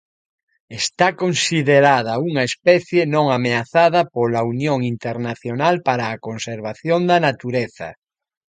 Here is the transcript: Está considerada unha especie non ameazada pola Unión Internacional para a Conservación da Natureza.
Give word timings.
Está 0.81 1.07
considerada 1.23 2.13
unha 2.27 2.43
especie 2.51 3.01
non 3.15 3.25
ameazada 3.37 4.01
pola 4.15 4.41
Unión 4.53 4.79
Internacional 4.93 5.75
para 5.87 6.03
a 6.09 6.19
Conservación 6.27 6.99
da 7.09 7.17
Natureza. 7.27 7.89